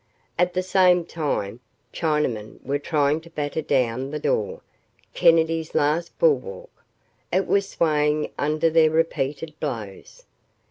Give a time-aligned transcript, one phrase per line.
[0.39, 1.59] At the same time,
[1.93, 4.61] Chinamen were trying to batter down the door,
[5.13, 6.71] Kennedy's last bulwark.
[7.31, 10.25] It was swaying under their repeated blows.